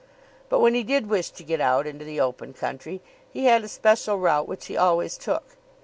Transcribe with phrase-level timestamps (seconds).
[0.49, 3.67] But when he did wish to get out into the open country he had a
[3.67, 5.57] special route which he always took.